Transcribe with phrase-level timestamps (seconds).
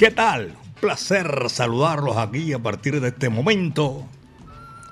[0.00, 0.56] ¿Qué tal?
[0.80, 4.08] Placer saludarlos aquí a partir de este momento,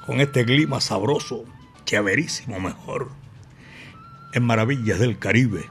[0.05, 1.47] con este clima sabroso,
[1.87, 3.09] chéverísimo mejor,
[4.35, 5.65] en Maravillas del Caribe,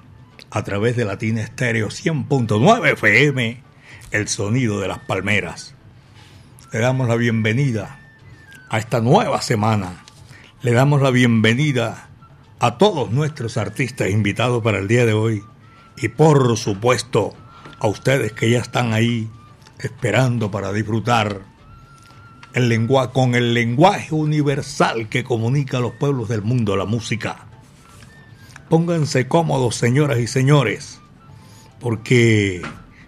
[0.50, 3.62] a través de Latina Estéreo 100.9 FM,
[4.10, 5.76] el sonido de las palmeras.
[6.74, 8.00] Le damos la bienvenida
[8.70, 10.04] a esta nueva semana.
[10.64, 12.10] Le damos la bienvenida
[12.58, 15.44] a todos nuestros artistas invitados para el día de hoy
[15.96, 17.36] y por supuesto
[17.80, 19.30] a ustedes que ya están ahí
[19.80, 21.42] esperando para disfrutar
[22.54, 27.46] el con el lenguaje universal que comunica a los pueblos del mundo la música.
[28.68, 31.00] Pónganse cómodos, señoras y señores,
[31.80, 32.64] porque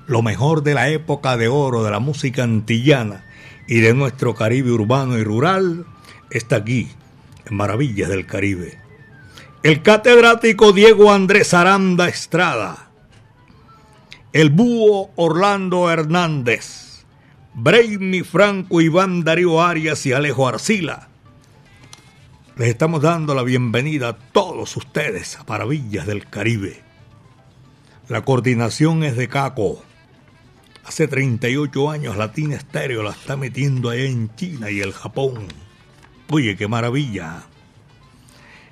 [0.06, 3.26] lo mejor de la época de oro de la música antillana
[3.68, 5.86] y de nuestro Caribe urbano y rural
[6.30, 6.88] está aquí,
[7.46, 8.80] en Maravillas del Caribe.
[9.64, 12.89] El catedrático Diego Andrés Aranda Estrada
[14.32, 17.04] el Búho Orlando Hernández,
[17.56, 21.10] Brainy Franco, Iván Darío Arias y Alejo Arcila.
[22.56, 26.80] Les estamos dando la bienvenida a todos ustedes a Maravillas del Caribe.
[28.08, 29.84] La coordinación es de Caco.
[30.86, 35.48] Hace 38 años Latina Estéreo la está metiendo allá en China y el Japón.
[36.30, 37.46] Oye, qué maravilla.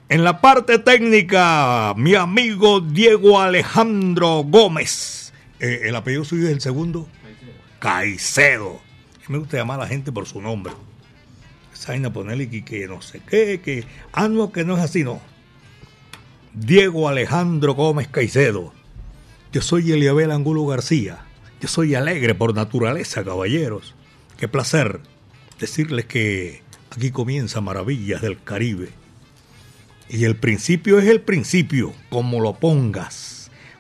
[0.10, 5.27] En la parte técnica, mi amigo Diego Alejandro Gómez
[5.60, 7.08] eh, el apellido suyo es el segundo.
[7.80, 8.82] Caicedo.
[9.28, 10.74] Me gusta llamar a la gente por su nombre.
[11.74, 13.86] Saina ponerle que, que no sé qué, que.
[14.14, 15.22] Ah, no, que no es así, no.
[16.54, 18.74] Diego Alejandro Gómez Caicedo.
[19.52, 21.20] Yo soy Eliabel Angulo García.
[21.62, 23.96] Yo soy alegre por naturaleza, caballeros.
[24.38, 25.02] Qué placer
[25.60, 28.90] decirles que aquí comienza Maravillas del Caribe.
[30.10, 33.37] Y el principio es el principio, como lo pongas.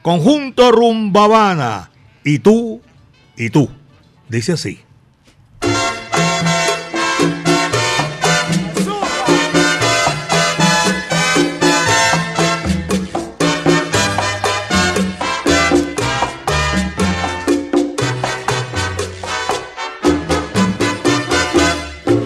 [0.07, 1.91] Conjunto Rumbabana.
[2.23, 2.79] Y tú,
[3.35, 3.69] y tú.
[4.29, 4.79] Dice así.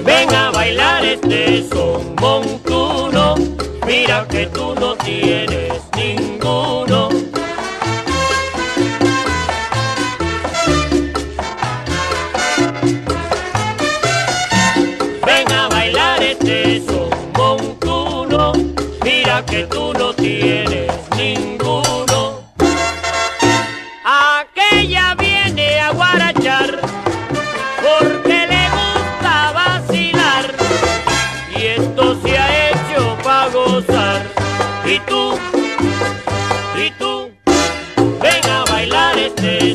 [0.05, 3.33] Ven a bailar este son montuno,
[3.87, 5.50] mira que tú no tienes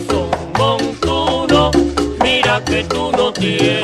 [0.08, 1.70] son montuno,
[2.22, 3.75] mira que tú no tienes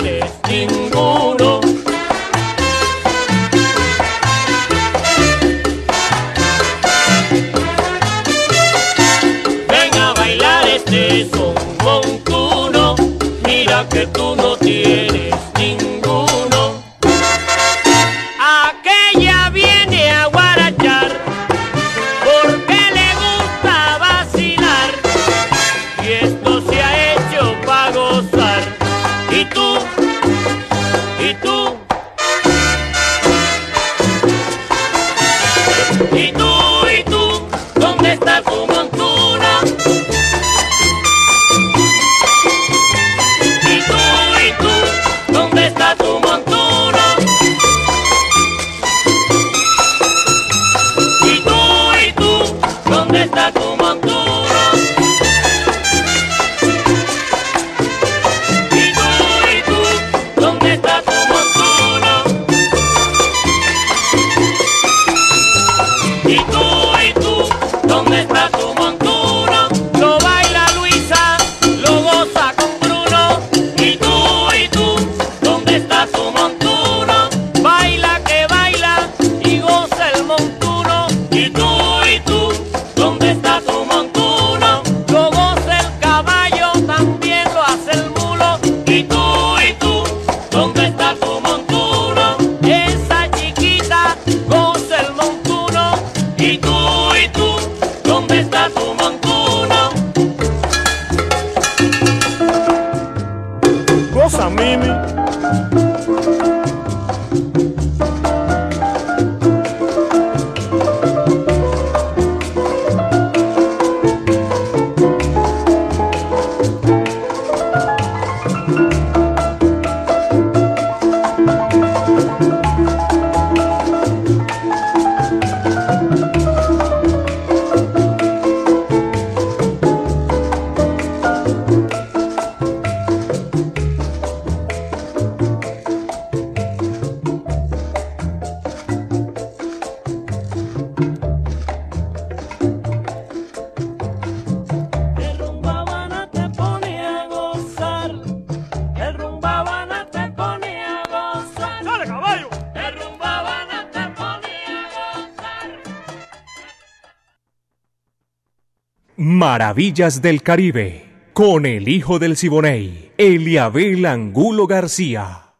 [159.72, 165.54] Maravillas del Caribe, con el hijo del Siboney, Eliabel Angulo García.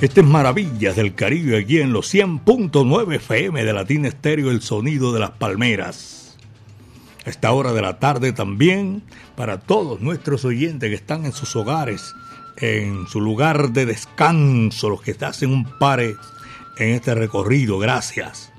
[0.00, 5.12] Este es Maravillas del Caribe aquí en los 100.9 FM de Latina Estéreo, el sonido
[5.12, 6.38] de las palmeras.
[7.26, 9.02] A esta hora de la tarde también
[9.34, 12.14] para todos nuestros oyentes que están en sus hogares,
[12.58, 16.14] en su lugar de descanso, los que hacen un pare
[16.78, 18.51] en este recorrido, gracias,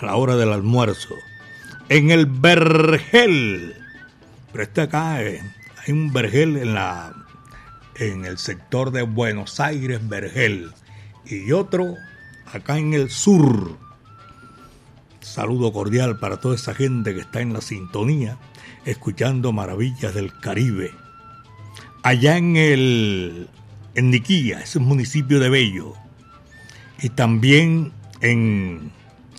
[0.00, 1.16] a la hora del almuerzo.
[1.88, 3.74] En el Vergel,
[4.52, 5.40] pero este acá, eh,
[5.76, 7.14] hay un Vergel en la
[7.98, 10.70] en el sector de Buenos Aires, Vergel,
[11.24, 11.94] y otro
[12.52, 13.78] acá en el sur.
[15.20, 18.38] Saludo cordial para toda esa gente que está en la sintonía,
[18.84, 20.92] escuchando Maravillas del Caribe.
[22.02, 23.48] Allá en el
[23.94, 25.94] en Niquía, es un municipio de Bello,
[27.00, 28.92] y también en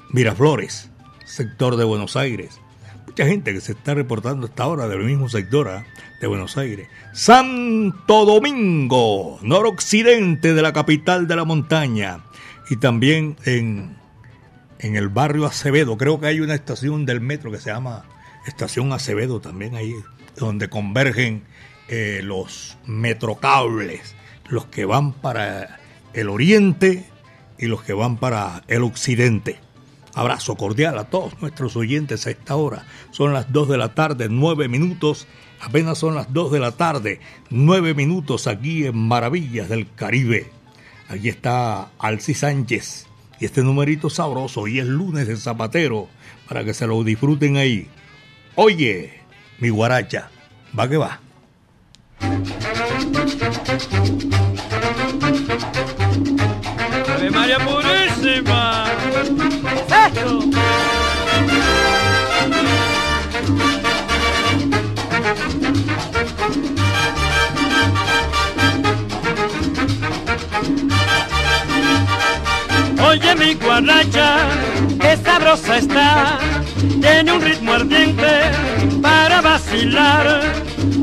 [0.10, 0.90] Miraflores,
[1.26, 2.60] sector de Buenos Aires.
[3.06, 5.86] Mucha gente que se está reportando hasta ahora del mismo sector ¿ah?
[6.22, 6.88] de Buenos Aires.
[7.14, 12.24] Santo Domingo, noroccidente de la capital de la montaña.
[12.70, 13.98] Y también en,
[14.80, 15.98] en el barrio Acevedo.
[15.98, 18.06] Creo que hay una estación del metro que se llama
[18.46, 19.94] Estación Acevedo también ahí,
[20.38, 21.44] donde convergen
[21.90, 24.16] eh, los metrocables,
[24.48, 25.80] los que van para
[26.14, 27.06] el oriente
[27.58, 29.60] y los que van para el occidente.
[30.18, 32.88] Abrazo cordial a todos nuestros oyentes a esta hora.
[33.12, 35.28] Son las 2 de la tarde, 9 minutos.
[35.62, 37.20] Apenas son las 2 de la tarde,
[37.52, 40.50] 9 minutos aquí en Maravillas del Caribe.
[41.08, 43.06] Aquí está Alci Sánchez
[43.40, 46.08] y este numerito sabroso y es lunes de Zapatero
[46.48, 47.88] para que se lo disfruten ahí.
[48.56, 49.22] Oye,
[49.60, 50.32] mi guaracha,
[50.78, 51.20] va que va.
[57.08, 58.87] Ave María Purísima.
[73.10, 74.38] Oye mi guaracha,
[75.00, 76.40] qué sabrosa está,
[77.02, 78.52] tiene un ritmo ardiente
[79.02, 80.42] para vacilar.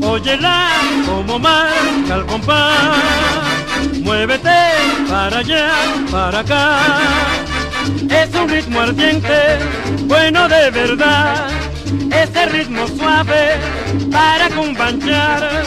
[0.01, 0.69] Óyela
[1.05, 2.97] como marca el compás,
[4.01, 4.59] muévete
[5.09, 5.71] para allá,
[6.11, 7.54] para acá.
[8.09, 9.57] Es un ritmo ardiente,
[10.05, 11.47] bueno de verdad.
[12.11, 13.59] Ese ritmo suave
[14.11, 15.63] para acompañar.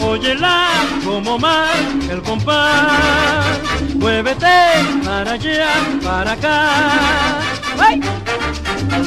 [0.00, 0.68] Óyela
[1.04, 3.58] como marca el compás.
[3.96, 4.46] Muévete
[5.04, 5.68] para allá,
[6.02, 6.70] para acá.
[7.78, 8.00] ¡Ay!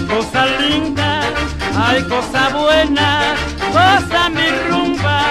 [0.07, 1.21] Cosa linda,
[1.75, 3.35] hay cosa buena,
[3.71, 5.21] cosa mi rumba,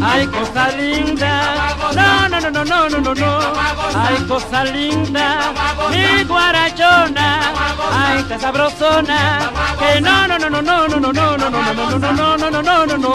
[0.00, 1.74] hay cosa linda.
[1.94, 4.00] No, no, no, no, no, no, no, no.
[4.00, 5.52] Hay cosa linda,
[5.90, 7.52] mi guarachona,
[7.92, 9.50] ay, está sabrosona.
[9.78, 12.50] Que no, no, no, no, no, no, no, no, no, no, no, no, no, no,
[12.50, 13.14] no, no, no, no.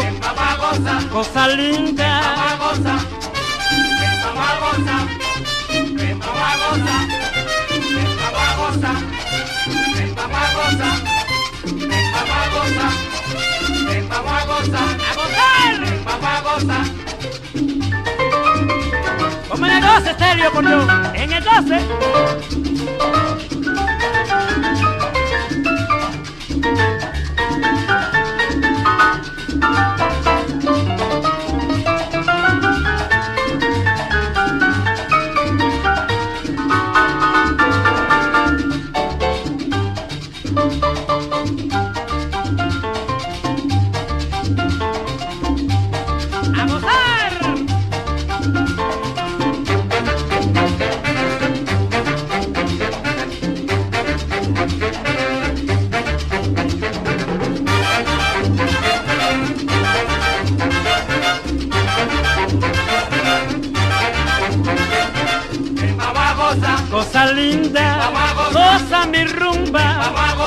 [1.11, 2.21] Cosa linda.
[19.53, 20.83] Como en el 12, serio, por Dios.
[21.13, 23.52] En el 12.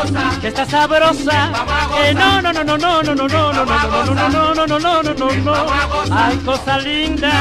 [0.07, 1.53] Rumba, que está sabrosa,
[1.97, 4.79] que no, no, no, no, no, no, no, no, no, no, no, no, no, no,
[4.79, 7.33] no, no, no, no, hay cosa linda.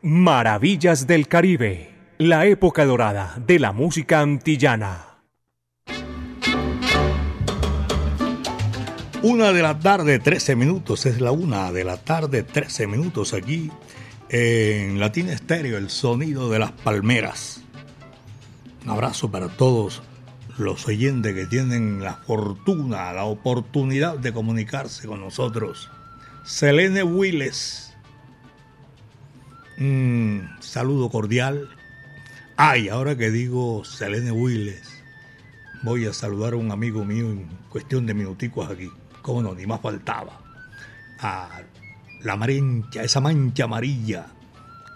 [0.00, 5.07] Maravillas del Caribe, la época dorada de la música antillana.
[9.22, 13.70] Una de la tarde, 13 minutos, es la una de la tarde, 13 minutos aquí
[14.28, 17.62] en Latina Estéreo, el sonido de las palmeras.
[18.84, 20.02] Un abrazo para todos
[20.56, 25.90] los oyentes que tienen la fortuna, la oportunidad de comunicarse con nosotros.
[26.44, 27.88] Selene Willes
[29.80, 31.68] un saludo cordial.
[32.56, 34.82] Ay, ahora que digo Selene Willes,
[35.84, 38.90] voy a saludar a un amigo mío en cuestión de minuticos aquí.
[39.28, 40.40] No, ni más faltaba.
[41.20, 41.60] A
[42.22, 44.26] la mancha, esa mancha amarilla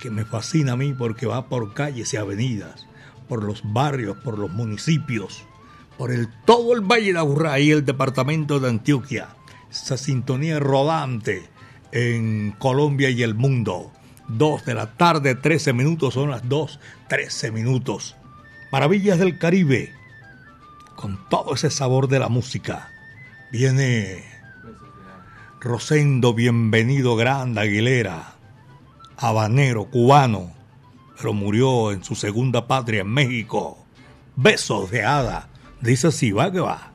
[0.00, 2.86] que me fascina a mí porque va por calles y avenidas,
[3.28, 5.44] por los barrios, por los municipios,
[5.96, 9.28] por el todo el Valle de Aburrá y el departamento de Antioquia.
[9.70, 11.48] Esa sintonía rodante
[11.92, 13.92] en Colombia y el mundo.
[14.28, 18.16] 2 de la tarde, 13 minutos, son las 2, 13 minutos.
[18.72, 19.92] Maravillas del Caribe,
[20.96, 22.91] con todo ese sabor de la música.
[23.52, 24.24] Viene
[25.60, 28.32] Rosendo Bienvenido Grande Aguilera,
[29.18, 30.54] habanero cubano,
[31.18, 33.76] pero murió en su segunda patria en México.
[34.36, 35.50] Besos de hada,
[35.82, 36.92] dice así, va que va.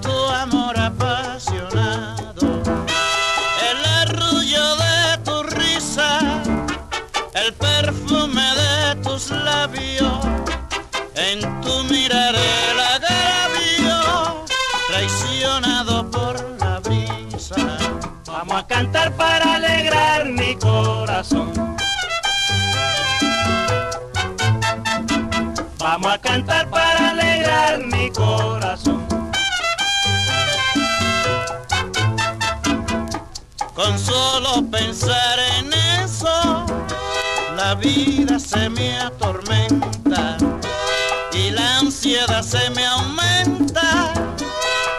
[0.00, 2.62] tu amor apasionado.
[3.70, 6.42] El arrullo de tu risa
[7.34, 10.18] el perfume de tus labios.
[11.14, 12.38] En tu mirada
[12.70, 14.44] el agarrabio,
[14.88, 17.56] traicionado por la brisa.
[18.26, 19.55] Vamos a cantar para
[34.70, 35.72] pensar en
[36.04, 36.66] eso,
[37.56, 40.36] la vida se me atormenta
[41.32, 44.12] y la ansiedad se me aumenta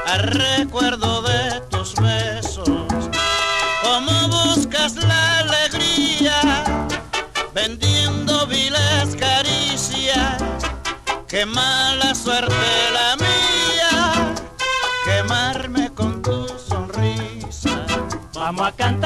[0.06, 2.70] al recuerdo de tus besos.
[3.84, 6.63] Como buscas la alegría,
[7.54, 10.44] vendiendo viles caricias,
[11.27, 12.54] qué mala suerte
[12.94, 14.34] la mía,
[15.06, 17.86] quemarme con tu sonrisa.
[18.34, 18.97] Vamos a cantar.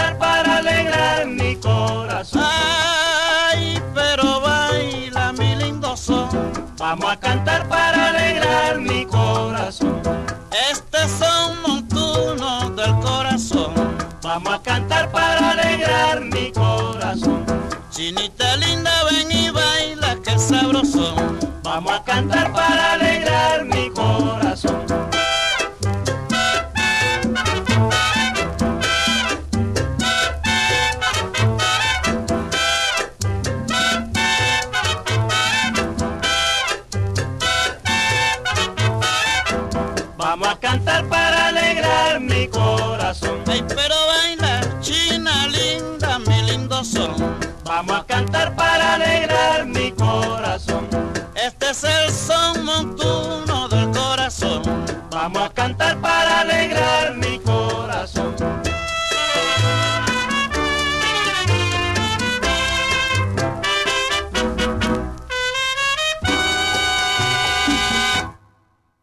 [47.84, 50.88] Vamos a cantar para alegrar mi corazón.
[51.34, 54.62] Este es el son montuno del corazón.
[55.10, 58.36] Vamos a cantar para alegrar mi corazón.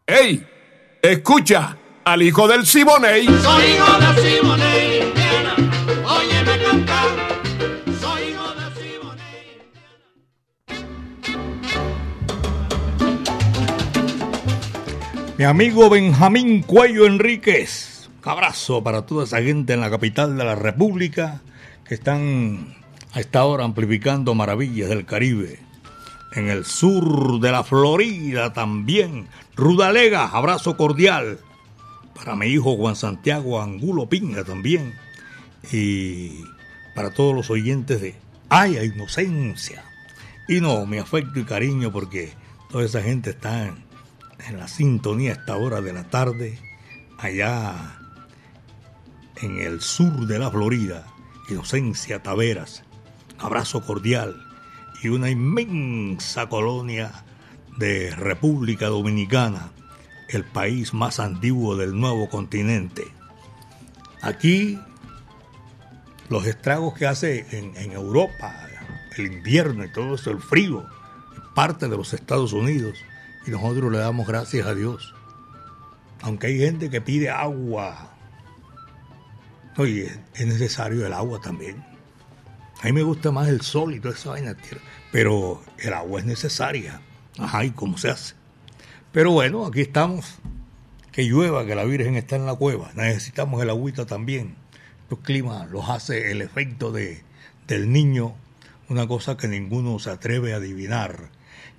[0.07, 0.47] ¡Ey!
[1.01, 3.25] Escucha al hijo del Siboney.
[3.25, 4.38] Soy hijo del
[15.39, 18.09] Mi amigo Benjamín Cuello Enríquez.
[18.23, 21.39] Abrazo para toda esa gente en la capital de la República
[21.87, 22.75] que están
[23.13, 25.61] a amplificando maravillas del Caribe.
[26.33, 29.29] en el sur de la Florida también.
[29.55, 31.39] Rudalega, abrazo cordial.
[32.13, 34.93] Para mi hijo Juan Santiago Angulo Pinga también.
[35.71, 36.43] Y
[36.95, 38.15] para todos los oyentes de
[38.49, 39.85] Haya Inocencia.
[40.49, 42.33] Y no, mi afecto y cariño porque
[42.69, 43.73] toda esa gente está
[44.47, 46.59] en la sintonía a esta hora de la tarde,
[47.17, 47.99] allá
[49.41, 51.05] en el sur de la Florida.
[51.49, 52.83] Inocencia Taveras.
[53.39, 54.45] Abrazo cordial
[55.01, 57.23] y una inmensa colonia
[57.77, 59.71] de República Dominicana,
[60.27, 63.07] el país más antiguo del nuevo continente.
[64.21, 64.77] Aquí
[66.27, 68.53] los estragos que hace en, Europa,
[69.17, 70.85] el invierno y todo eso, el frío,
[71.55, 72.97] parte de los Estados Unidos
[73.45, 75.13] y nosotros le damos gracias a Dios.
[76.21, 78.13] Aunque hay gente que pide agua,
[79.77, 81.83] oye, es necesario el agua también.
[82.81, 84.81] A mí me gusta más el sol y toda esa vaina, tierra.
[85.11, 87.01] Pero el agua es necesaria.
[87.37, 88.35] Ajá, ¿y cómo se hace?
[89.11, 90.35] Pero bueno, aquí estamos.
[91.11, 92.91] Que llueva, que la Virgen está en la cueva.
[92.95, 94.55] Necesitamos el agüita también.
[95.09, 97.23] Los climas los hace el efecto de,
[97.67, 98.35] del niño,
[98.89, 101.29] una cosa que ninguno se atreve a adivinar.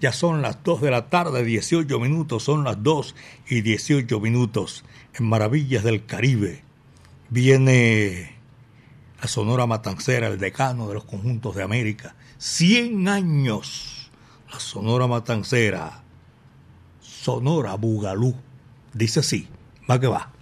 [0.01, 3.15] Ya son las 2 de la tarde, 18 minutos, son las 2
[3.49, 4.85] y 18 minutos
[5.15, 6.63] en Maravillas del Caribe.
[7.29, 8.37] Viene
[9.21, 12.15] la Sonora Matancera, el decano de los conjuntos de América.
[12.39, 14.11] 100 años.
[14.51, 16.03] La Sonora Matancera.
[17.01, 18.35] Sonora Bugalú.
[18.95, 19.49] Dice así.
[19.89, 20.33] Va que va.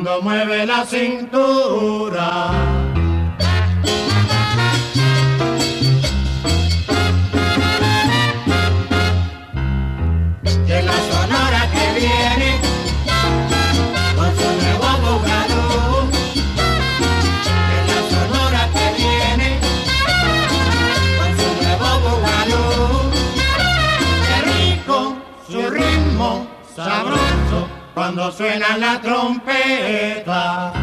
[0.00, 2.50] Cuando mueve la cintura.
[10.66, 12.60] de la sonora que viene
[14.14, 15.66] con su nuevo bugalú.
[17.70, 19.48] De la sonora que viene
[21.18, 22.64] con su nuevo bugalú.
[24.28, 24.96] Qué rico
[25.48, 27.27] su ritmo sabroso
[27.98, 30.77] cuando suena la trompeta.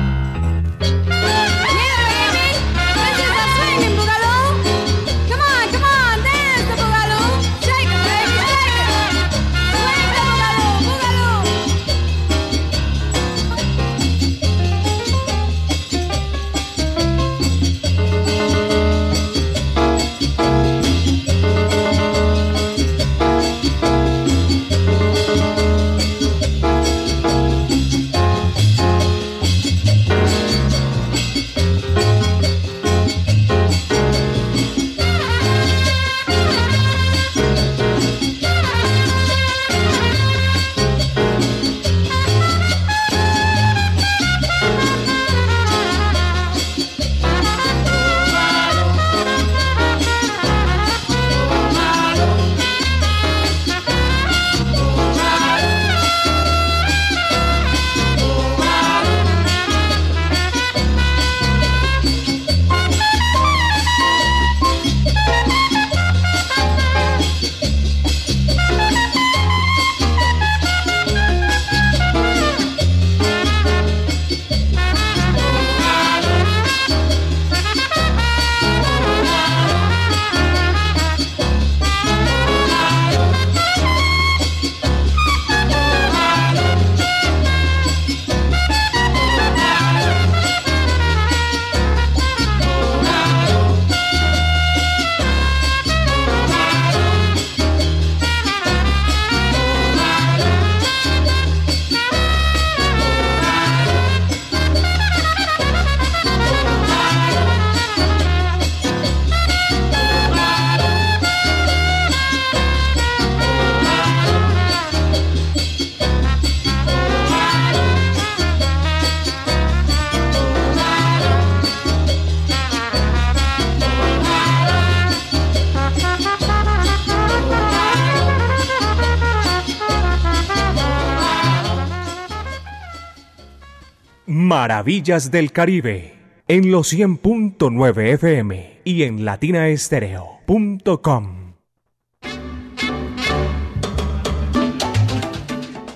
[134.67, 136.15] Maravillas del Caribe
[136.47, 141.53] en los 100.9 FM y en latinaestereo.com.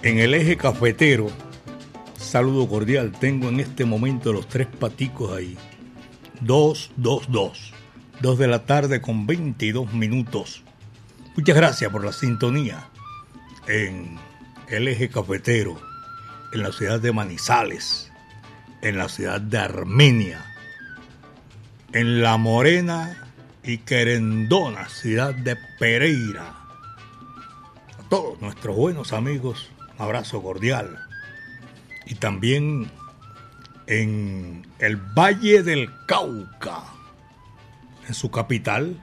[0.03, 1.31] En el eje cafetero,
[2.15, 5.57] saludo cordial, tengo en este momento los tres paticos ahí.
[6.41, 7.73] 2, 2, 2.
[8.21, 10.63] 2 de la tarde con 22 minutos.
[11.35, 12.87] Muchas gracias por la sintonía
[13.67, 14.19] en
[14.67, 15.75] el eje cafetero,
[16.53, 18.08] en la ciudad de Manizales,
[18.81, 20.45] en la ciudad de Armenia,
[21.93, 23.31] en La Morena
[23.63, 26.55] y Querendona, ciudad de Pereira.
[27.97, 30.97] A todos nuestros buenos amigos, un abrazo cordial.
[32.05, 32.89] Y también
[33.87, 36.83] en el Valle del Cauca,
[38.07, 38.99] en su capital,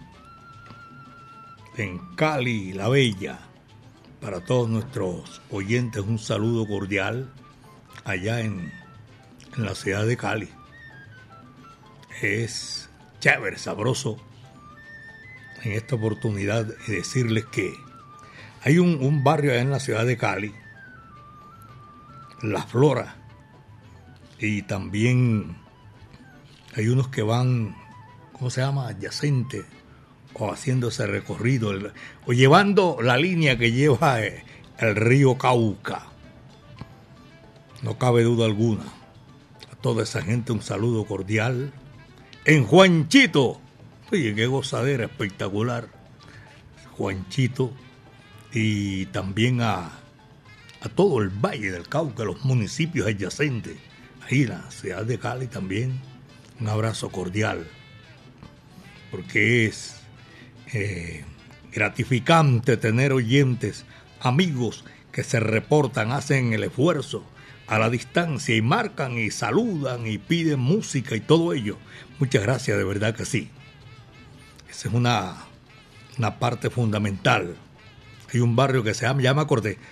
[1.76, 3.38] en Cali, la Bella.
[4.20, 7.30] Para todos nuestros oyentes, un saludo cordial
[8.04, 8.72] allá en,
[9.56, 10.48] en la ciudad de Cali.
[12.22, 12.88] Es
[13.20, 14.18] chévere, sabroso
[15.62, 17.74] en esta oportunidad decirles que
[18.62, 20.54] hay un, barrio allá en la ciudad de Cali,
[22.42, 23.16] La Flora,
[24.38, 25.56] y también
[26.74, 27.76] hay unos que van,
[28.32, 28.88] ¿cómo se llama?
[28.88, 29.64] Adyacente
[30.34, 31.72] o haciendo ese recorrido
[32.26, 34.44] o llevando la línea que lleva eh,
[34.78, 36.06] el río Cauca.
[37.82, 38.84] No cabe duda alguna.
[39.86, 41.72] Toda esa gente un saludo cordial.
[42.44, 43.60] En Juanchito.
[44.10, 45.86] Oye, qué gozadera espectacular.
[46.96, 47.72] Juanchito.
[48.52, 49.92] Y también a,
[50.80, 53.76] a todo el Valle del Cauca, los municipios adyacentes.
[54.28, 56.00] Ahí en la ciudad de Cali también.
[56.58, 57.64] Un abrazo cordial.
[59.12, 59.98] Porque es
[60.72, 61.24] eh,
[61.70, 63.84] gratificante tener oyentes,
[64.18, 67.22] amigos que se reportan, hacen el esfuerzo
[67.66, 71.78] a la distancia y marcan y saludan y piden música y todo ello.
[72.18, 73.50] Muchas gracias, de verdad que sí.
[74.70, 75.36] Esa es una,
[76.18, 77.56] una parte fundamental.
[78.32, 79.34] Hay un barrio que se llama, ya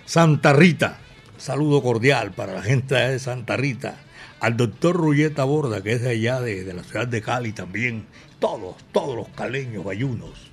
[0.05, 0.99] Santa Rita.
[1.37, 3.97] Saludo cordial para la gente de Santa Rita.
[4.39, 8.05] Al doctor Rulleta Borda, que es de allá de, de la ciudad de Cali también.
[8.39, 10.51] Todos, todos los caleños bayunos.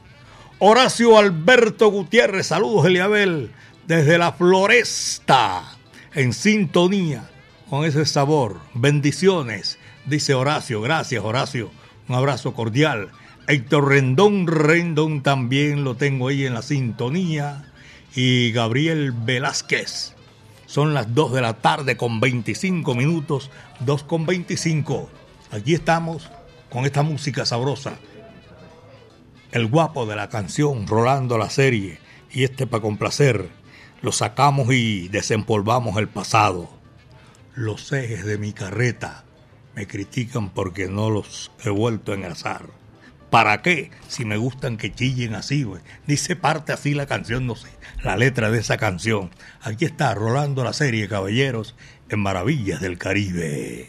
[0.58, 3.50] Horacio Alberto Gutiérrez, saludos Eliabel,
[3.86, 5.76] desde la Floresta,
[6.14, 7.28] en sintonía
[7.68, 8.60] con ese sabor.
[8.74, 11.70] Bendiciones, dice Horacio, gracias Horacio,
[12.08, 13.10] un abrazo cordial.
[13.48, 17.64] Héctor Rendón, Rendón también lo tengo ahí en la sintonía.
[18.14, 20.14] Y Gabriel Velázquez.
[20.66, 25.10] Son las 2 de la tarde con 25 minutos, 2 con 25.
[25.50, 26.30] Aquí estamos
[26.70, 27.98] con esta música sabrosa
[29.52, 31.98] el guapo de la canción, Rolando la serie,
[32.30, 33.50] y este para complacer,
[34.02, 36.68] lo sacamos y desempolvamos el pasado.
[37.54, 39.24] Los ejes de mi carreta
[39.74, 42.66] me critican porque no los he vuelto a engrasar.
[43.30, 43.90] ¿Para qué?
[44.08, 45.80] Si me gustan que chillen así, güey.
[46.06, 47.68] Dice parte así la canción, no sé,
[48.02, 49.30] la letra de esa canción.
[49.62, 51.74] Aquí está Rolando la serie, caballeros,
[52.10, 53.88] en Maravillas del Caribe.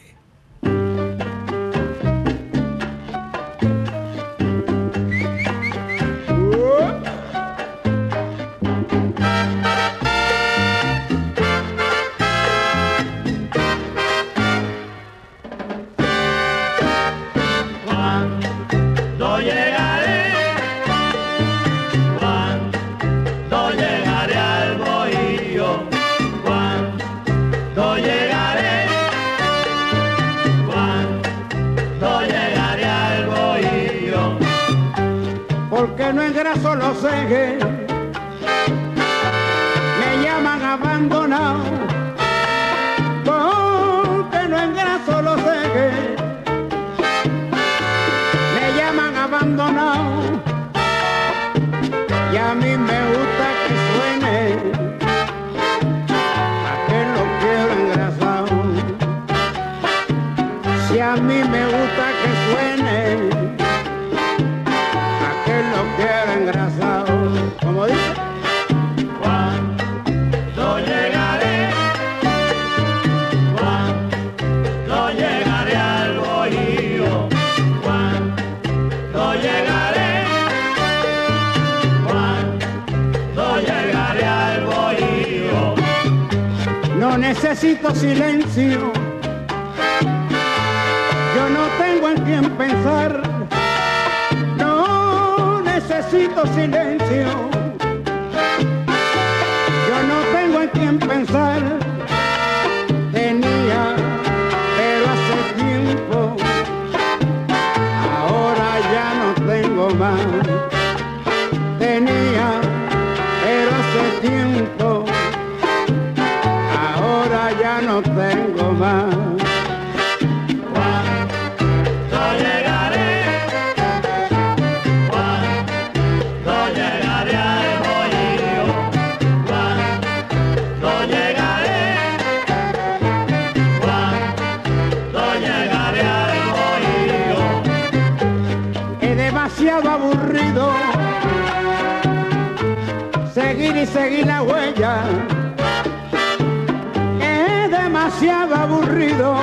[147.22, 149.36] Es demasiado aburrido.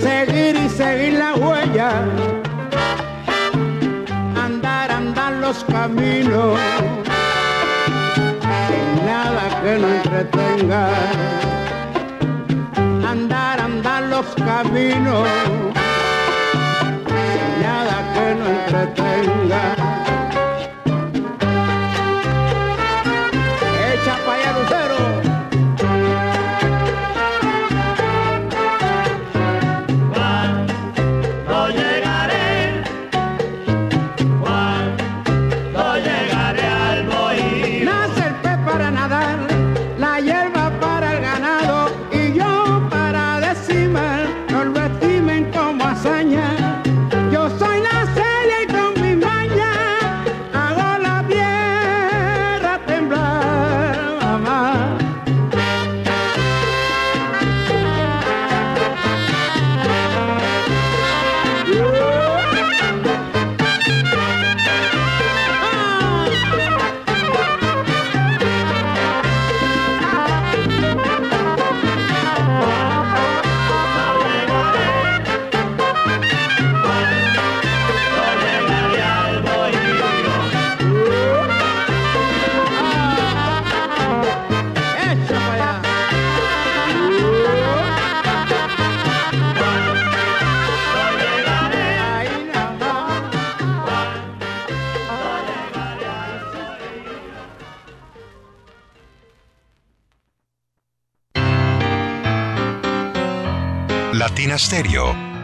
[0.00, 1.90] Seguir y seguir la huella,
[4.44, 6.58] andar, andar los caminos,
[8.68, 10.88] sin nada que no entretenga.
[13.08, 15.28] Andar, andar los caminos,
[17.06, 19.91] sin nada que no entretenga.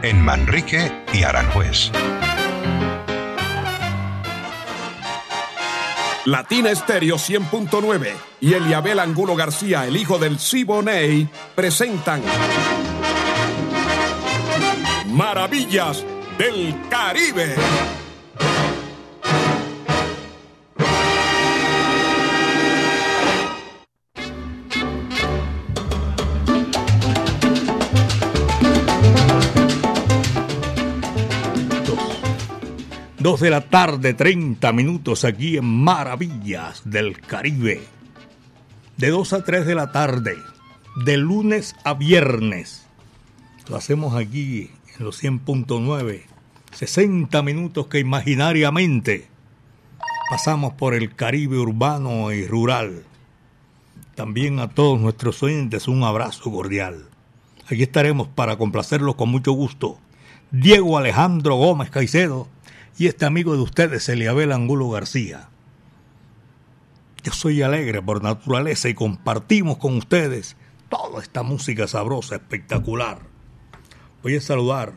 [0.01, 1.91] En Manrique y Aranjuez.
[6.25, 12.21] Latina Estéreo 100.9 y Eliabel Angulo García, el hijo del Siboney, presentan
[15.07, 16.05] Maravillas
[16.37, 17.55] del Caribe.
[33.29, 37.79] Dos de la tarde, 30 minutos aquí en Maravillas del Caribe.
[38.97, 40.35] De 2 a 3 de la tarde,
[41.05, 42.87] de lunes a viernes.
[43.69, 46.23] Lo hacemos aquí en los 100.9.
[46.71, 49.27] 60 minutos que imaginariamente
[50.31, 53.03] pasamos por el Caribe urbano y rural.
[54.15, 57.05] También a todos nuestros oyentes un abrazo cordial.
[57.67, 59.99] Aquí estaremos para complacerlos con mucho gusto.
[60.49, 62.47] Diego Alejandro Gómez Caicedo
[62.99, 65.47] y este amigo de ustedes, Eliabel Angulo García.
[67.23, 70.57] Yo soy alegre por naturaleza y compartimos con ustedes
[70.89, 73.19] toda esta música sabrosa, espectacular.
[74.21, 74.95] Voy a saludar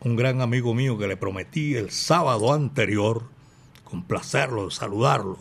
[0.00, 3.24] a un gran amigo mío que le prometí el sábado anterior
[3.82, 5.40] complacerlo, saludarlo.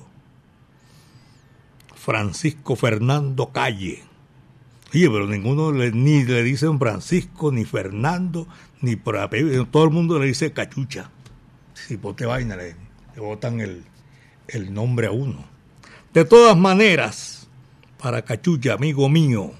[1.93, 4.01] Francisco Fernando Calle.
[4.91, 8.47] Oye, pero ninguno ni le dicen Francisco, ni Fernando,
[8.81, 9.67] ni por apellido.
[9.67, 11.11] Todo el mundo le dice cachucha.
[11.87, 12.75] Si pote vaina, le,
[13.15, 13.83] le botan el,
[14.47, 15.45] el nombre a uno.
[16.13, 17.47] De todas maneras,
[17.97, 19.51] para Cachucha, amigo mío,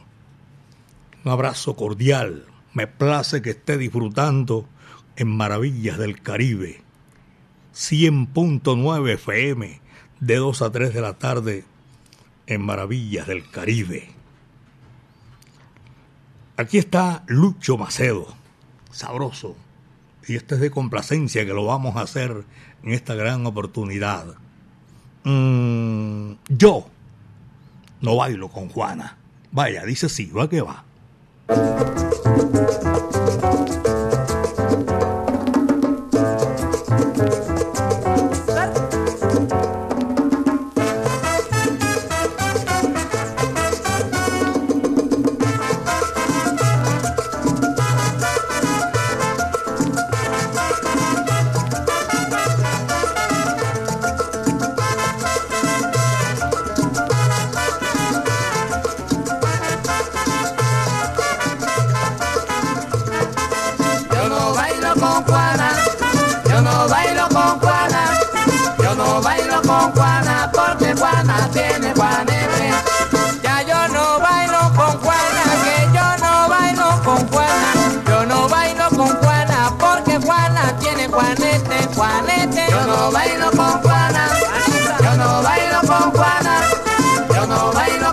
[1.24, 2.46] un abrazo cordial.
[2.74, 4.68] Me place que esté disfrutando
[5.16, 6.82] en Maravillas del Caribe.
[7.74, 9.82] 100.9 FM,
[10.20, 11.64] de 2 a 3 de la tarde,
[12.48, 14.10] en Maravillas del Caribe.
[16.58, 18.28] Aquí está Lucho Macedo,
[18.92, 19.56] sabroso.
[20.28, 22.44] Y este es de complacencia que lo vamos a hacer
[22.84, 24.26] en esta gran oportunidad.
[25.24, 26.88] Mm, yo
[28.02, 29.18] no bailo con Juana.
[29.52, 30.86] Vaya, dice sí, va que va.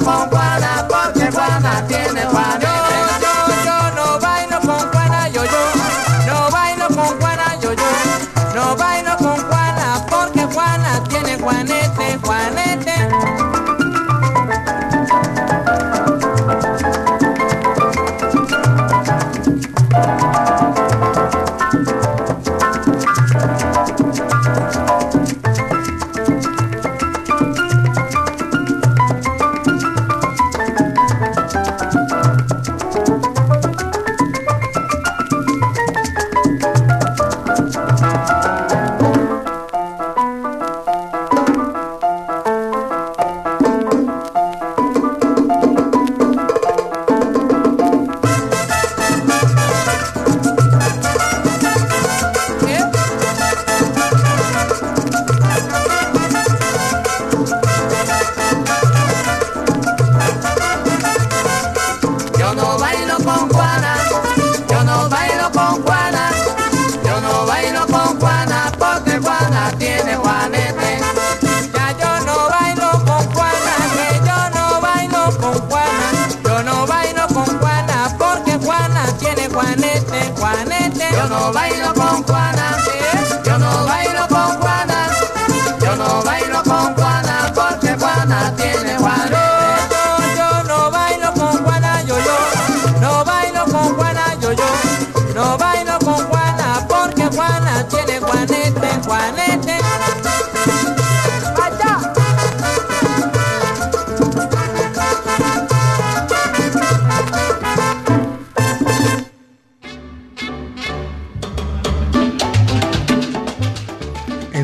[0.09, 0.38] mama.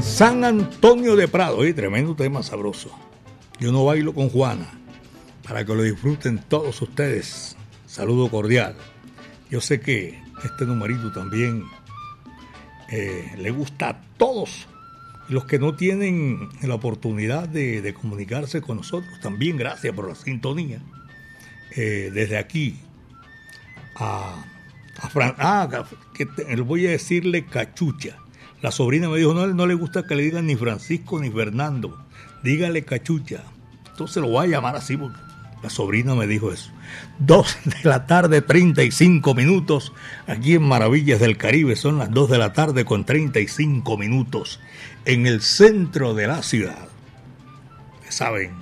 [0.05, 1.73] San Antonio de Prado, ¿eh?
[1.73, 2.90] tremendo tema sabroso.
[3.59, 4.71] Yo no bailo con Juana.
[5.43, 7.57] Para que lo disfruten todos ustedes.
[7.87, 8.77] Saludo cordial.
[9.51, 11.64] Yo sé que este numerito también
[12.93, 14.69] eh, le gusta a todos.
[15.29, 20.14] Y los que no tienen la oportunidad de, comunicarse con nosotros, también gracias por la
[20.14, 20.81] sintonía.
[21.75, 22.79] Eh, desde aquí
[23.97, 24.45] a,
[24.99, 25.35] a Fran.
[25.38, 25.87] Ah,
[26.64, 28.19] voy a decirle cachucha.
[28.64, 32.03] La sobrina me dijo, no, no le gusta que le digan ni Francisco ni Fernando.
[32.42, 33.42] Dígale cachucha.
[33.90, 35.18] Entonces lo voy a llamar así porque
[35.62, 36.70] la sobrina me dijo eso.
[37.18, 39.92] Dos de la tarde, 35 minutos.
[40.27, 44.61] Aquí en Maravillas del Caribe son las 2 de la tarde con 35 minutos.
[45.05, 46.88] En el centro de la ciudad.
[48.09, 48.53] Saben,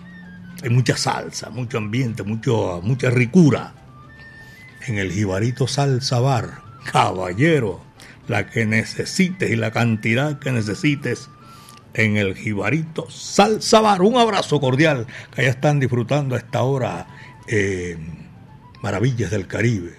[0.64, 3.72] hay mucha salsa, mucho ambiente, mucho, mucha ricura
[4.84, 6.60] en el Jibarito Salsa Bar.
[6.90, 7.91] Caballero,
[8.28, 11.28] la que necesites y la cantidad que necesites
[11.94, 14.02] en el Jibarito Salsa Bar.
[14.02, 17.06] Un abrazo cordial que ya están disfrutando a esta hora
[17.46, 17.98] eh,
[18.82, 19.94] Maravillas del Caribe.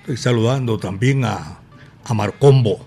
[0.00, 1.60] Estoy saludando también a,
[2.04, 2.86] a Marcombo.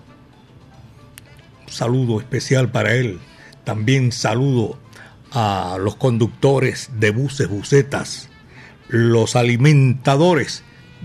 [1.66, 3.20] Un saludo especial para él.
[3.64, 4.78] También saludo
[5.32, 8.28] a los conductores de buses, busetas,
[8.88, 10.62] los alimentadores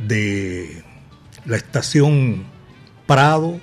[0.07, 0.84] de
[1.45, 2.45] la estación
[3.07, 3.59] Prado,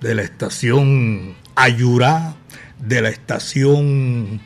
[0.00, 2.36] de la estación Ayurá,
[2.78, 4.40] de la estación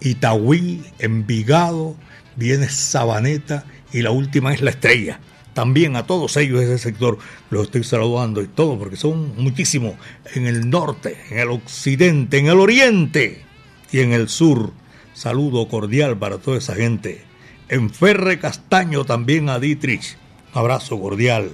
[0.00, 1.96] Itagüí, Envigado,
[2.36, 5.20] viene Sabaneta y la última es La Estrella.
[5.54, 7.18] También a todos ellos ese sector
[7.50, 9.94] los estoy saludando y todo porque son muchísimos
[10.34, 13.42] en el norte, en el occidente, en el oriente
[13.90, 14.72] y en el sur.
[15.14, 17.22] Saludo cordial para toda esa gente.
[17.68, 20.16] En Ferre Castaño también a Dietrich.
[20.54, 21.50] Abrazo cordial.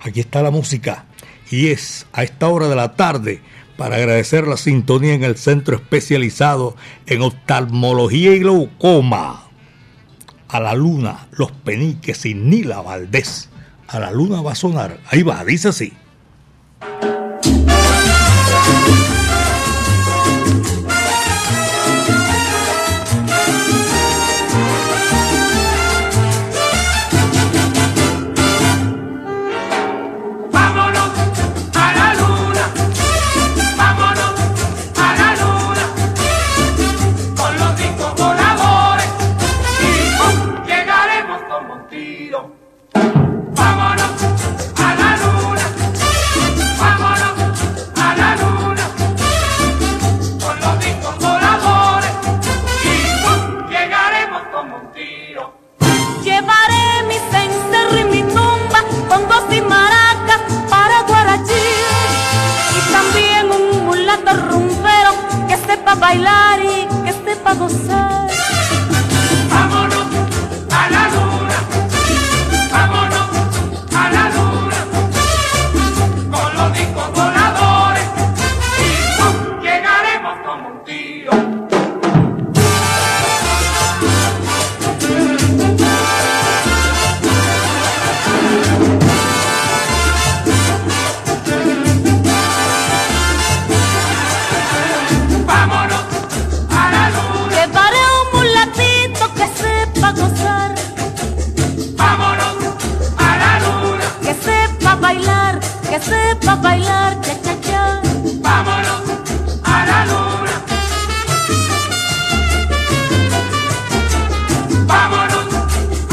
[0.00, 1.06] Aquí está la música
[1.50, 3.40] y es a esta hora de la tarde
[3.76, 6.76] para agradecer la sintonía en el centro especializado
[7.06, 9.48] en oftalmología y glaucoma.
[10.48, 13.48] A la luna, los peniques y Nila Valdés.
[13.88, 15.00] A la luna va a sonar.
[15.10, 15.92] Ahí va, dice así.
[67.56, 68.23] Que
[106.08, 107.82] sepa bailar, cha cha cha.
[108.46, 109.02] vámonos
[109.74, 110.56] a la luna.
[114.90, 115.46] Vámonos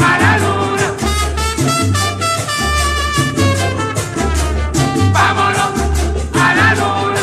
[0.08, 0.88] a la luna.
[5.12, 5.72] Vámonos
[6.34, 7.22] a la luna.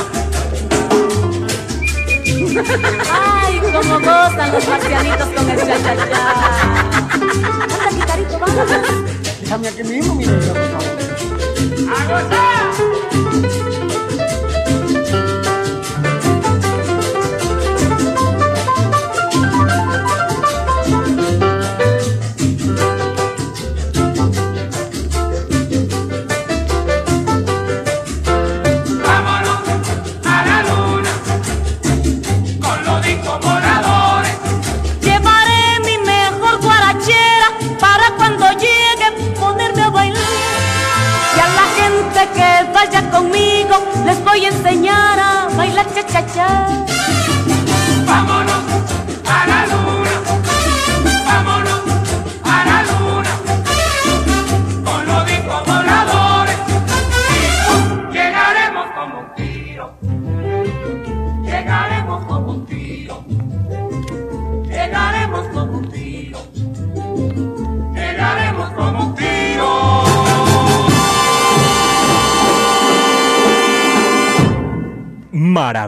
[3.11, 6.23] Ay, cómo gozan los marcianitos con el cha cha cha.
[7.63, 8.69] Anda, Picarito, vámonos.
[9.41, 10.99] Déjame aquí mismo, mi niño, por favor.
[11.91, 12.58] ¡A gozar!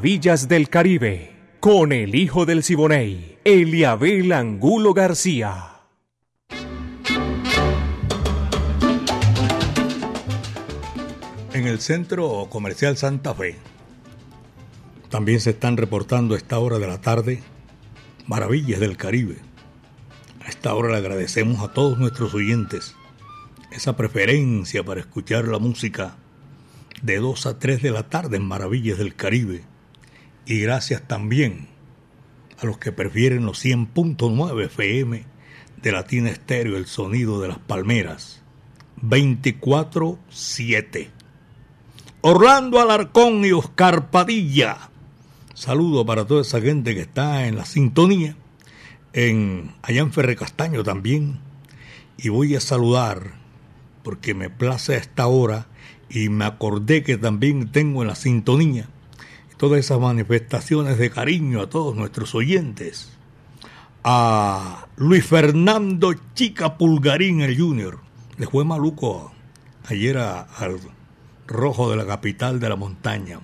[0.02, 5.84] Maravillas del Caribe, con el hijo del Siboney, Eliabel Angulo García.
[11.54, 13.58] En el centro comercial Santa Fe
[15.12, 17.44] también se están reportando a esta hora de la tarde
[18.26, 19.38] maravillas del Caribe.
[20.44, 22.96] A esta hora le agradecemos a todos nuestros oyentes
[23.72, 26.16] esa preferencia para escuchar la música
[27.04, 29.70] de 2 a 3 de la tarde en Maravillas del Caribe.
[30.52, 31.70] Y gracias también
[32.62, 35.24] a los que prefieren los 100.9 FM
[35.82, 38.42] de Latina Estéreo, el sonido de las palmeras.
[39.02, 41.08] 24-7.
[42.20, 44.90] Orlando Alarcón y Oscar Padilla.
[45.54, 48.36] Saludo para toda esa gente que está en la sintonía.
[49.14, 51.40] En, allá en Ferre Castaño también.
[52.18, 53.36] Y voy a saludar,
[54.04, 55.68] porque me place a esta hora,
[56.10, 58.90] y me acordé que también tengo en la sintonía
[59.62, 63.12] todas esas manifestaciones de cariño a todos nuestros oyentes.
[64.04, 68.00] A Luis Fernando Chica Pulgarín, el Junior.
[68.40, 69.32] Le fue maluco
[69.86, 70.80] ayer al
[71.46, 73.40] rojo de la capital de la montaña.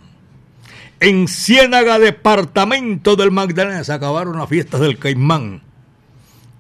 [1.00, 5.62] En Ciénaga, departamento del Magdalena, se acabaron las fiestas del Caimán.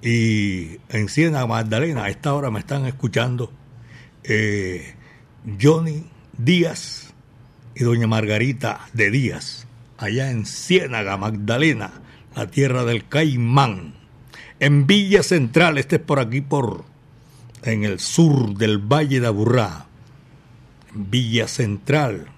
[0.03, 3.51] Y en Ciénaga, Magdalena, a esta hora me están escuchando
[4.23, 4.93] eh,
[5.59, 6.03] Johnny
[6.37, 7.06] Díaz
[7.79, 9.67] y doña Margarita de Díaz,
[9.99, 11.91] allá en Ciénaga, Magdalena,
[12.35, 13.93] la tierra del Caimán.
[14.59, 16.85] En Villa Central, este es por aquí, por
[17.61, 19.85] en el sur del Valle de Aburrá.
[20.95, 22.29] Villa Central.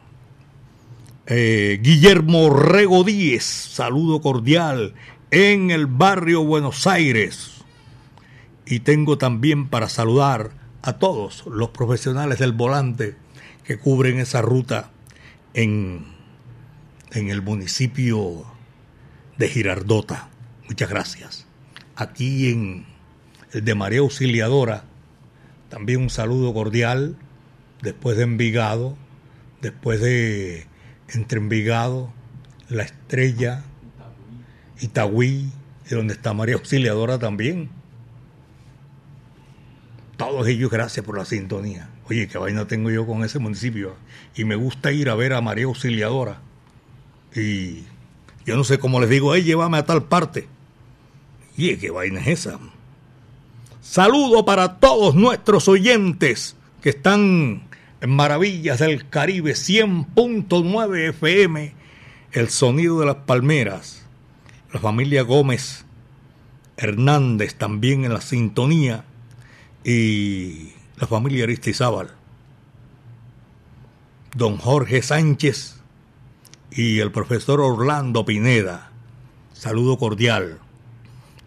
[1.25, 4.93] Eh, Guillermo Rego Díez, saludo cordial
[5.31, 7.63] en el barrio Buenos Aires.
[8.65, 13.15] Y tengo también para saludar a todos los profesionales del volante
[13.63, 14.91] que cubren esa ruta
[15.53, 16.05] en,
[17.11, 18.45] en el municipio
[19.37, 20.29] de Girardota.
[20.67, 21.47] Muchas gracias.
[21.95, 22.85] Aquí en
[23.51, 24.83] el de María Auxiliadora,
[25.69, 27.15] también un saludo cordial
[27.81, 28.97] después de Envigado,
[29.61, 30.67] después de
[31.13, 32.13] entre Envigado,
[32.69, 33.63] La Estrella,
[34.79, 35.51] Itagüí,
[35.89, 37.69] y donde está María Auxiliadora también.
[40.17, 41.89] Todos ellos, gracias por la sintonía.
[42.09, 43.95] Oye, qué vaina tengo yo con ese municipio.
[44.35, 46.41] Y me gusta ir a ver a María Auxiliadora.
[47.35, 47.83] Y
[48.45, 50.47] yo no sé cómo les digo, hey, llévame a tal parte.
[51.55, 52.59] Y qué vaina es esa.
[53.81, 57.63] Saludo para todos nuestros oyentes que están
[58.01, 61.73] en Maravillas del Caribe 100.9 FM,
[62.31, 64.05] el sonido de las palmeras.
[64.73, 65.85] La familia Gómez
[66.77, 69.03] Hernández también en la sintonía
[69.83, 70.69] y
[70.99, 72.09] la familia Aristizábal.
[74.35, 75.79] Don Jorge Sánchez
[76.71, 78.91] y el profesor Orlando Pineda.
[79.53, 80.59] Saludo cordial.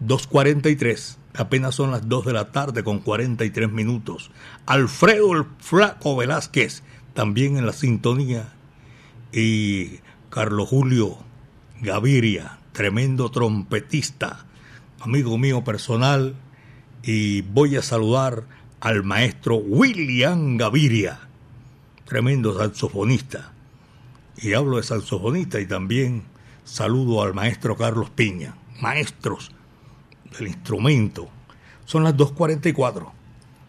[0.04, 1.16] 2.43.
[1.34, 4.30] Apenas son las 2 de la tarde con 43 minutos.
[4.66, 6.82] Alfredo el Flaco Velázquez,
[7.14, 8.52] también en la sintonía.
[9.32, 10.00] Y
[10.30, 11.18] Carlos Julio
[11.80, 14.46] Gaviria, tremendo trompetista,
[15.00, 16.34] amigo mío personal.
[17.02, 18.44] Y voy a saludar
[18.82, 21.20] al maestro William Gaviria,
[22.04, 23.52] tremendo saxofonista.
[24.36, 26.24] Y hablo de saxofonista y también
[26.64, 29.52] saludo al maestro Carlos Piña, maestros
[30.36, 31.28] del instrumento.
[31.84, 33.12] Son las 2.44,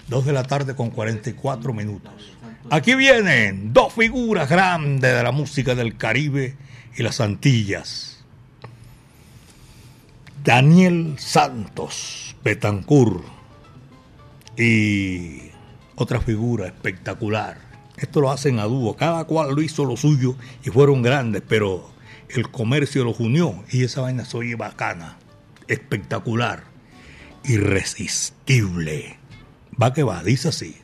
[0.08, 2.12] 2 de la tarde con 44 minutos.
[2.72, 6.56] Aquí vienen dos figuras grandes de la música del Caribe
[6.98, 8.26] y las Antillas.
[10.44, 13.33] Daniel Santos Betancourt
[14.58, 15.52] y
[15.96, 17.58] otra figura espectacular.
[17.98, 21.90] Esto lo hacen a dúo, cada cual lo hizo lo suyo y fueron grandes, pero
[22.30, 25.18] el comercio los unió y esa vaina se oye bacana,
[25.68, 26.64] espectacular,
[27.44, 29.18] irresistible.
[29.82, 30.83] Va que va, dice así.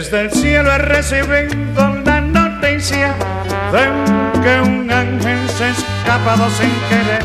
[0.00, 3.14] Desde el cielo he recibido la noticia
[3.70, 7.22] de que un ángel se ha escapado sin querer,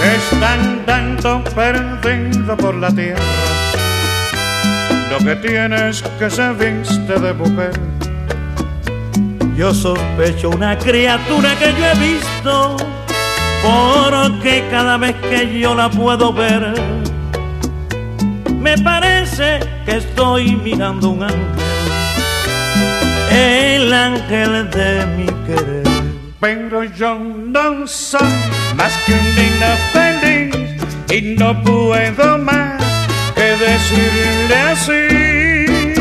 [0.00, 3.22] que están dando perdido por la tierra.
[5.12, 7.70] Lo que tienes que se viste de mujer.
[9.56, 12.76] Yo sospecho una criatura que yo he visto,
[13.62, 16.74] porque cada vez que yo la puedo ver,
[18.58, 21.58] me parece que estoy mirando un ángel
[23.30, 25.84] el ángel de mi querer.
[26.40, 28.20] Pero yo no soy
[28.76, 30.54] más que un niño feliz
[31.10, 32.82] y no puedo más
[33.34, 35.94] que decirle así.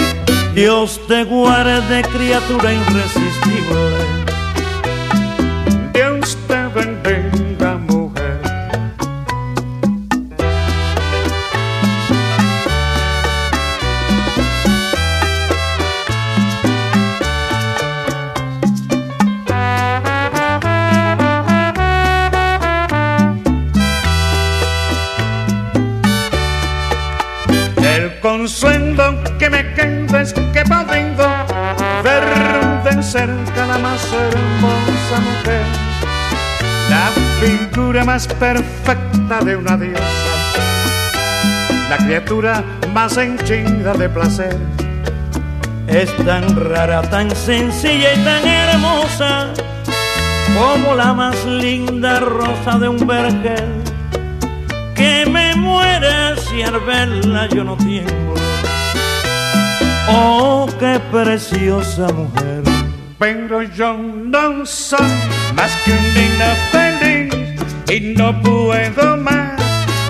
[0.53, 4.26] Dios te guarde, criatura irresistible.
[33.97, 35.65] Más hermosa mujer,
[36.87, 37.09] la
[37.41, 40.03] figura más perfecta de una diosa,
[41.89, 44.55] la criatura más henchida de placer.
[45.87, 49.47] Es tan rara, tan sencilla y tan hermosa
[50.53, 53.81] como la más linda rosa de un vergel
[54.93, 58.35] que me muere si al verla yo no tiemblo.
[60.09, 62.76] Oh, qué preciosa mujer.
[63.19, 64.99] Pero yo no soy
[65.55, 67.33] más que un niño feliz
[67.89, 69.59] y no puedo más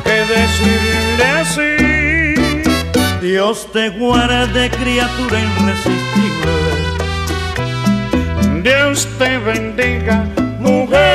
[0.03, 1.78] que decirle así.
[3.22, 6.51] Dios te guarde, criatura irresistible.
[8.62, 10.26] Dios te bendiga,
[10.60, 11.08] mujer.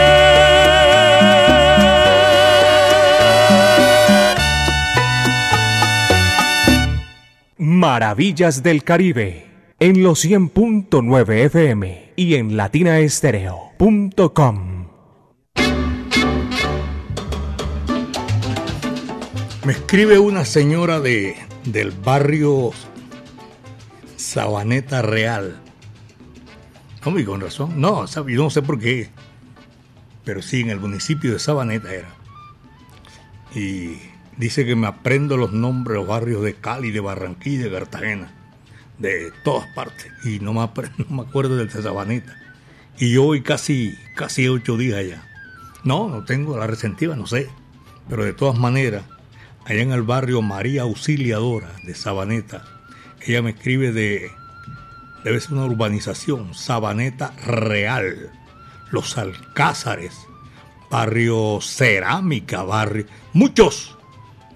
[7.58, 9.51] Maravillas del Caribe
[9.82, 14.86] en los 100.9 FM y en latinaestereo.com.
[19.64, 22.70] Me escribe una señora de, del barrio
[24.14, 25.60] Sabaneta Real.
[27.04, 27.80] No, y con razón.
[27.80, 29.10] No, yo no sé por qué.
[30.24, 32.14] Pero sí, en el municipio de Sabaneta era.
[33.52, 33.96] Y
[34.36, 38.41] dice que me aprendo los nombres de los barrios de Cali, de Barranquilla, de Cartagena.
[39.02, 40.12] De todas partes.
[40.24, 40.60] Y no me,
[41.08, 42.36] no me acuerdo del de Sabaneta.
[42.98, 45.24] Y yo voy casi, casi ocho días allá.
[45.82, 47.50] No, no tengo la resentiva, no sé.
[48.08, 49.02] Pero de todas maneras,
[49.64, 52.64] allá en el barrio María Auxiliadora de Sabaneta,
[53.26, 54.30] ella me escribe de,
[55.24, 58.30] debe ser una urbanización, Sabaneta Real,
[58.92, 60.14] Los Alcázares,
[60.90, 63.96] barrio Cerámica, barrio, muchos.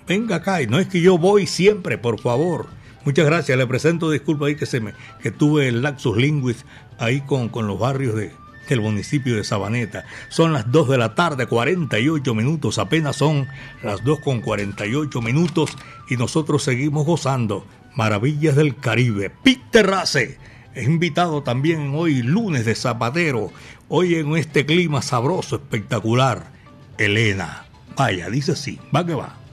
[0.07, 2.76] Venga acá, y no es que yo voy siempre, por favor.
[3.07, 4.93] Muchas gracias, le presento disculpa ahí que se me,
[5.23, 6.65] que tuve el lapsus linguis
[6.99, 8.33] ahí con, con los barrios de,
[8.69, 10.05] del municipio de Sabaneta.
[10.29, 13.47] Son las 2 de la tarde, 48 minutos, apenas son
[13.85, 15.79] las 2 con 48 minutos
[16.11, 19.31] y nosotros seguimos gozando maravillas del Caribe.
[19.31, 20.37] Peter Race
[20.75, 23.53] es invitado también hoy lunes de Zapatero,
[23.89, 26.51] hoy en este clima sabroso, espectacular.
[26.99, 29.46] Elena, vaya, dice así, va que va.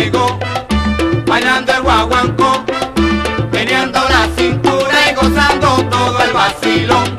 [0.00, 0.38] Llegó,
[1.26, 2.64] bailando el guaguancó,
[3.52, 7.18] meneando la cintura y gozando todo el vacilón.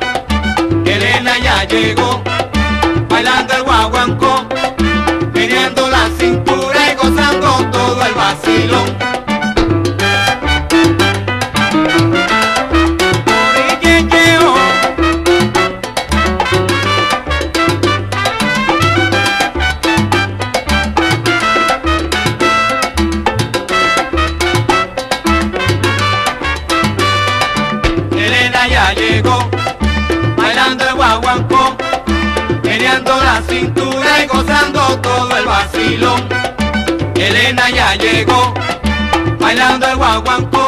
[0.84, 2.20] Elena ya llegó,
[3.08, 4.46] bailando el guaguancó,
[5.32, 8.91] meneando la cintura y gozando todo el vacilón.
[33.90, 36.28] Y gozando todo el vacilón.
[37.16, 38.54] Elena ya llegó,
[39.38, 40.61] bailando el guaguancó,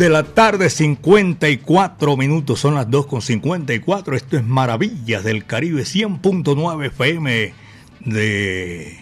[0.00, 2.58] de la tarde, 54 minutos.
[2.58, 4.16] Son las 2 con 54.
[4.16, 7.52] Esto es Maravillas del Caribe, 100.9 FM.
[8.06, 8.98] De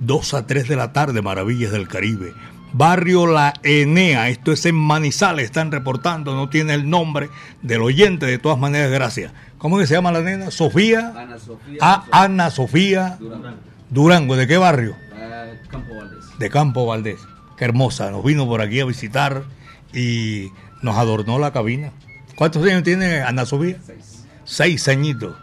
[0.00, 2.32] 2 a 3 de la tarde, Maravillas del Caribe.
[2.72, 7.28] Barrio La Enea, esto es en Manizales, están reportando, no tiene el nombre
[7.60, 9.32] del oyente, de todas maneras, gracias.
[9.58, 10.50] ¿Cómo que se llama la nena?
[10.50, 11.12] Sofía.
[11.16, 11.78] Ana Sofía.
[11.82, 13.18] A Ana Sofía.
[13.20, 13.58] Durango.
[13.90, 14.36] Durango.
[14.36, 14.96] ¿de qué barrio?
[15.14, 16.38] Ah, Campo Valdés.
[16.38, 17.20] De Campo Valdés.
[17.58, 19.57] Qué hermosa, nos vino por aquí a visitar
[19.92, 20.50] y
[20.82, 21.92] nos adornó la cabina.
[22.36, 23.78] ¿Cuántos años tiene Ana Sofía?
[23.84, 24.24] Seis.
[24.44, 25.36] Seis añitos.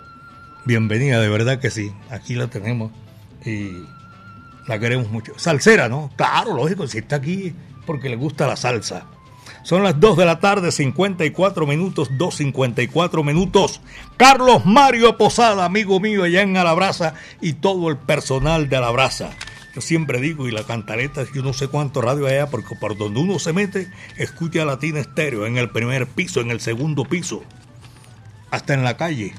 [0.65, 1.91] Bienvenida, de verdad que sí.
[2.09, 2.91] Aquí la tenemos
[3.45, 3.83] y
[4.67, 5.33] la queremos mucho.
[5.37, 6.11] Salsera, ¿no?
[6.15, 7.53] Claro, lógico, si está aquí
[7.85, 9.05] porque le gusta la salsa.
[9.63, 13.81] Son las 2 de la tarde, 54 minutos, 2.54 minutos.
[14.15, 19.31] Carlos Mario Posada, amigo mío allá en Alabraza y todo el personal de Alabraza.
[19.75, 22.97] Yo siempre digo, y la cantaleta, yo no sé cuánto radio hay allá, porque por
[22.97, 27.03] donde uno se mete, escucha a Latina Estéreo en el primer piso, en el segundo
[27.03, 27.43] piso,
[28.51, 29.33] hasta en la calle.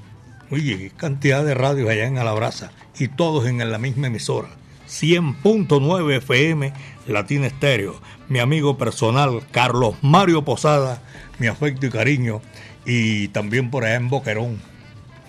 [0.50, 4.48] Oye, qué cantidad de radios allá en Alabraza, y todos en la misma emisora.
[4.86, 6.72] 100.9 FM
[7.06, 7.98] Latina Estéreo.
[8.28, 11.00] Mi amigo personal, Carlos Mario Posada,
[11.38, 12.42] mi afecto y cariño,
[12.84, 14.60] y también por allá en Boquerón.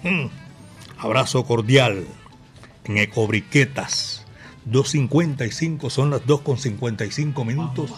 [0.04, 0.26] Mm,
[0.98, 2.06] abrazo cordial
[2.84, 4.27] en Ecobriquetas
[4.72, 7.92] 2.55, son las 2.55 minutos.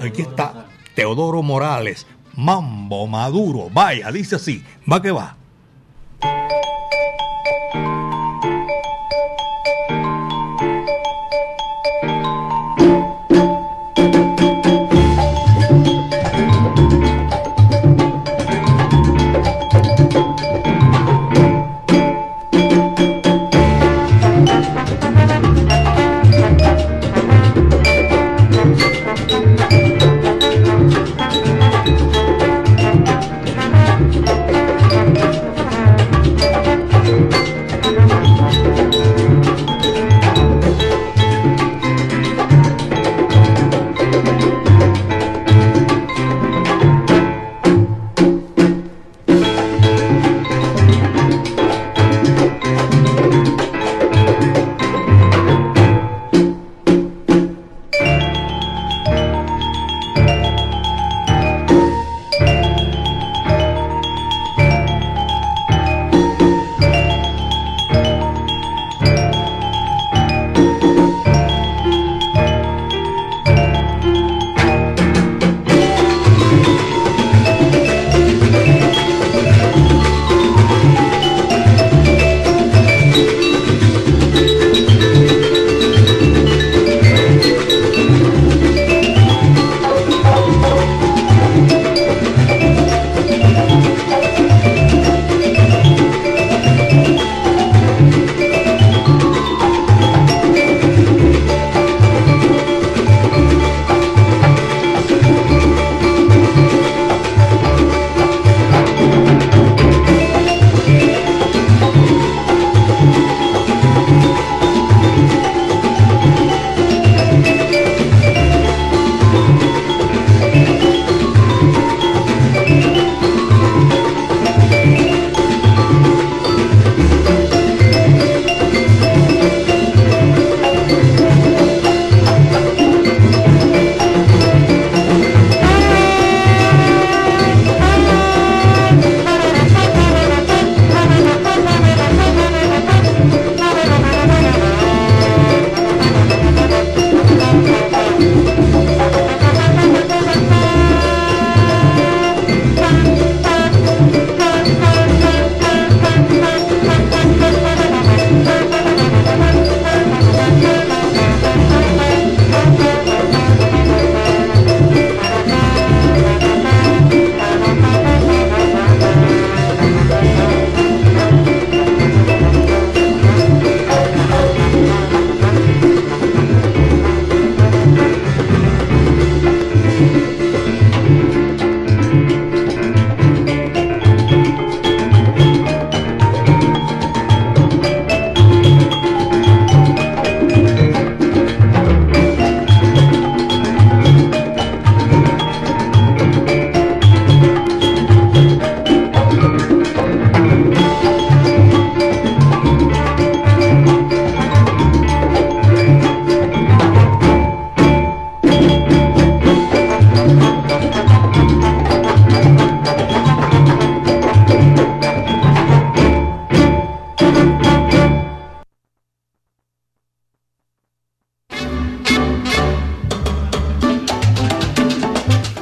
[0.00, 2.06] Aquí está Teodoro Morales,
[2.36, 3.70] Mambo Maduro.
[3.72, 5.36] Vaya, dice así, va que va.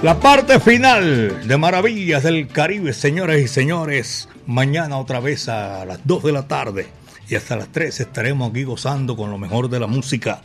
[0.01, 4.29] La parte final de Maravillas del Caribe, señoras y señores.
[4.47, 6.87] Mañana otra vez a las 2 de la tarde
[7.29, 10.41] y hasta las 3 estaremos aquí gozando con lo mejor de la música.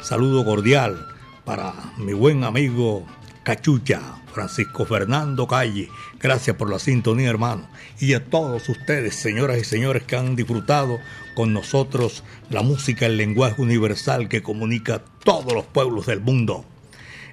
[0.00, 1.06] Saludo cordial
[1.44, 3.04] para mi buen amigo
[3.42, 4.00] Cachucha,
[4.32, 5.90] Francisco Fernando Calle.
[6.18, 7.68] Gracias por la sintonía, hermano.
[8.00, 10.98] Y a todos ustedes, señoras y señores, que han disfrutado
[11.34, 16.64] con nosotros la música, el lenguaje universal que comunica a todos los pueblos del mundo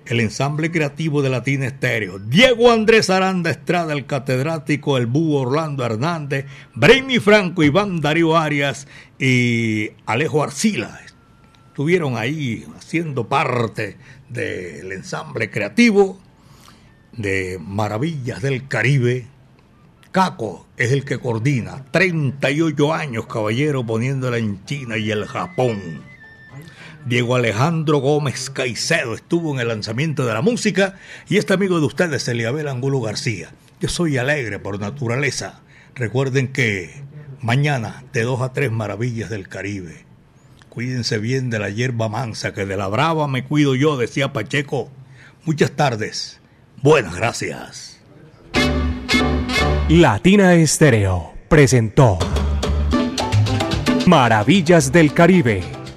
[0.05, 5.83] el ensamble creativo de Latina Estéreo, Diego Andrés Aranda Estrada, el catedrático, el búho Orlando
[5.83, 6.45] Hernández,
[6.75, 8.87] Braymi Franco, Iván Darío Arias
[9.19, 11.01] y Alejo Arcila.
[11.67, 13.97] Estuvieron ahí haciendo parte
[14.29, 16.19] del ensamble creativo
[17.11, 19.27] de Maravillas del Caribe.
[20.11, 26.14] Caco es el que coordina, 38 años caballero poniéndola en China y el Japón.
[27.05, 30.95] Diego Alejandro Gómez Caicedo estuvo en el lanzamiento de la música
[31.29, 33.49] y este amigo de ustedes, Eliabel Angulo García.
[33.79, 35.61] Yo soy alegre por naturaleza.
[35.93, 37.03] Recuerden que
[37.41, 40.05] mañana de 2 a 3 maravillas del Caribe.
[40.69, 44.89] Cuídense bien de la hierba mansa, que de la brava me cuido yo, decía Pacheco.
[45.45, 46.41] Muchas tardes.
[46.81, 48.01] Buenas gracias.
[49.87, 52.17] Latina Estéreo presentó
[54.07, 55.63] Maravillas del Caribe,